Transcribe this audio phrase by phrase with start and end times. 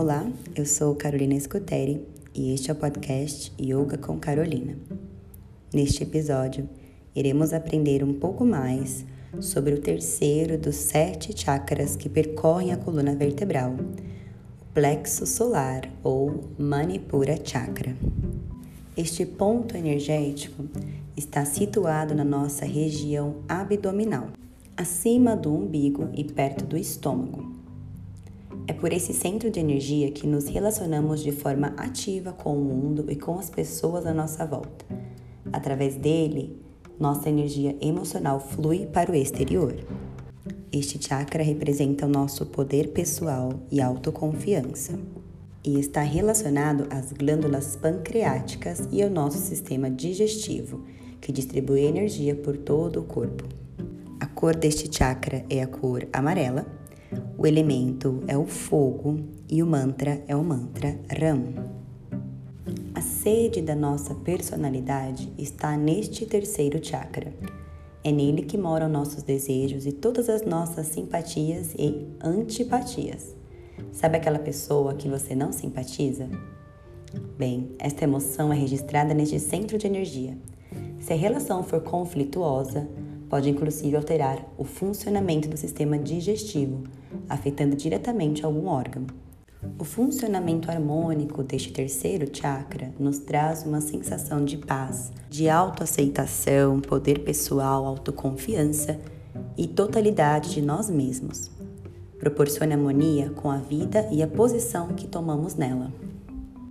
[0.00, 4.78] Olá, eu sou Carolina Scuteri e este é o podcast Yoga com Carolina.
[5.74, 6.68] Neste episódio,
[7.16, 9.04] iremos aprender um pouco mais
[9.40, 16.44] sobre o terceiro dos sete chakras que percorrem a coluna vertebral, o plexo solar ou
[16.56, 17.96] Manipura Chakra.
[18.96, 20.64] Este ponto energético
[21.16, 24.28] está situado na nossa região abdominal,
[24.76, 27.57] acima do umbigo e perto do estômago.
[28.68, 33.06] É por esse centro de energia que nos relacionamos de forma ativa com o mundo
[33.08, 34.84] e com as pessoas à nossa volta.
[35.50, 36.60] Através dele,
[37.00, 39.74] nossa energia emocional flui para o exterior.
[40.70, 45.00] Este chakra representa o nosso poder pessoal e autoconfiança
[45.64, 50.84] e está relacionado às glândulas pancreáticas e ao nosso sistema digestivo,
[51.22, 53.44] que distribui energia por todo o corpo.
[54.20, 56.77] A cor deste chakra é a cor amarela
[57.38, 61.44] o elemento é o fogo e o mantra é o mantra Ram.
[62.92, 67.32] A sede da nossa personalidade está neste terceiro chakra.
[68.02, 73.36] É nele que moram nossos desejos e todas as nossas simpatias e antipatias.
[73.92, 76.28] Sabe aquela pessoa que você não simpatiza?
[77.38, 80.36] Bem, esta emoção é registrada neste centro de energia.
[80.98, 82.88] Se a relação for conflituosa,
[83.28, 86.84] pode inclusive alterar o funcionamento do sistema digestivo,
[87.28, 89.06] afetando diretamente algum órgão.
[89.78, 97.20] O funcionamento harmônico deste terceiro chakra nos traz uma sensação de paz, de autoaceitação, poder
[97.20, 98.98] pessoal, autoconfiança
[99.56, 101.50] e totalidade de nós mesmos.
[102.20, 105.92] Proporciona harmonia com a vida e a posição que tomamos nela.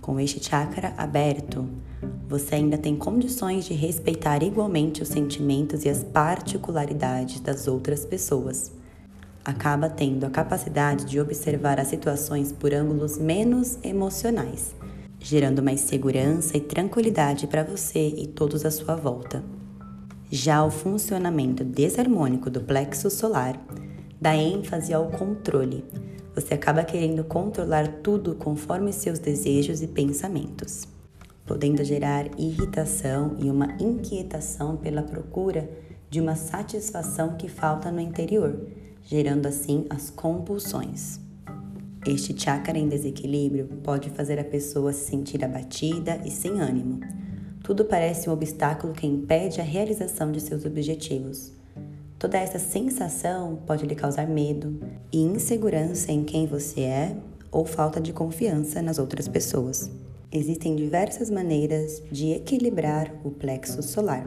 [0.00, 1.68] Com este chakra aberto,
[2.32, 8.72] você ainda tem condições de respeitar igualmente os sentimentos e as particularidades das outras pessoas.
[9.44, 14.74] Acaba tendo a capacidade de observar as situações por ângulos menos emocionais,
[15.20, 19.44] gerando mais segurança e tranquilidade para você e todos à sua volta.
[20.30, 23.62] Já o funcionamento desarmônico do plexo solar
[24.18, 25.84] dá ênfase ao controle.
[26.34, 30.91] Você acaba querendo controlar tudo conforme seus desejos e pensamentos
[31.46, 35.68] podendo gerar irritação e uma inquietação pela procura
[36.08, 38.68] de uma satisfação que falta no interior,
[39.02, 41.18] gerando assim as compulsões.
[42.06, 47.00] Este chakra em desequilíbrio pode fazer a pessoa se sentir abatida e sem ânimo.
[47.62, 51.52] Tudo parece um obstáculo que impede a realização de seus objetivos.
[52.18, 54.80] Toda essa sensação pode lhe causar medo
[55.12, 57.16] e insegurança em quem você é
[57.50, 59.90] ou falta de confiança nas outras pessoas.
[60.34, 64.26] Existem diversas maneiras de equilibrar o plexo solar,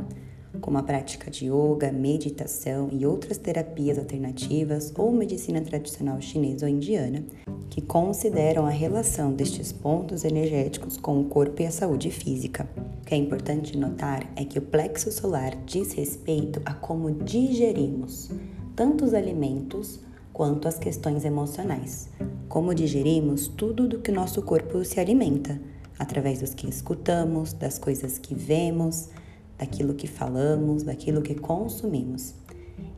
[0.61, 6.71] como a prática de yoga, meditação e outras terapias alternativas ou medicina tradicional chinesa ou
[6.71, 7.25] indiana,
[7.71, 12.69] que consideram a relação destes pontos energéticos com o corpo e a saúde física.
[13.01, 18.29] O que é importante notar é que o plexo solar diz respeito a como digerimos
[18.75, 19.99] tanto os alimentos
[20.31, 22.09] quanto as questões emocionais.
[22.47, 25.59] Como digerimos tudo do que nosso corpo se alimenta
[25.97, 29.09] através dos que escutamos, das coisas que vemos,
[29.57, 32.33] daquilo que falamos, daquilo que consumimos.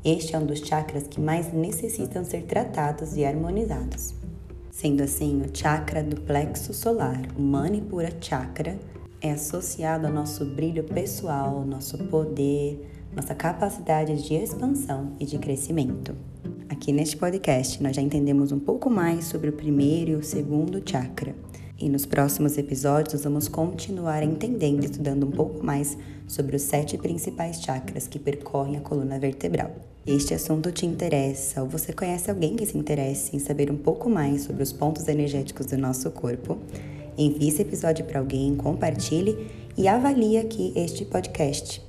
[0.03, 4.13] Este é um dos chakras que mais necessitam ser tratados e harmonizados.
[4.71, 8.77] Sendo assim, o chakra do plexo solar, o Manipura Chakra,
[9.19, 16.15] é associado ao nosso brilho pessoal, nosso poder, nossa capacidade de expansão e de crescimento.
[16.69, 20.81] Aqui neste podcast, nós já entendemos um pouco mais sobre o primeiro e o segundo
[20.87, 21.35] chakra.
[21.79, 25.95] E nos próximos episódios vamos continuar entendendo e estudando um pouco mais
[26.27, 29.71] sobre os sete principais chakras que percorrem a coluna vertebral.
[30.05, 34.09] Este assunto te interessa ou você conhece alguém que se interesse em saber um pouco
[34.09, 36.57] mais sobre os pontos energéticos do nosso corpo?
[37.15, 41.85] Envie esse episódio para alguém, compartilhe e avalie aqui este podcast.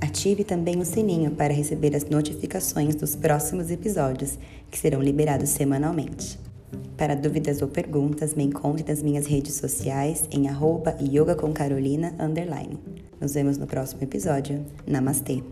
[0.00, 4.38] Ative também o sininho para receber as notificações dos próximos episódios,
[4.70, 6.47] que serão liberados semanalmente.
[6.96, 12.14] Para dúvidas ou perguntas, me encontre nas minhas redes sociais em arroba yoga com Carolina,
[13.20, 14.64] Nos vemos no próximo episódio.
[14.86, 15.42] Namastê!